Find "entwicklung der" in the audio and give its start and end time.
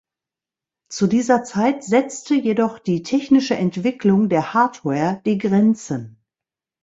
3.55-4.51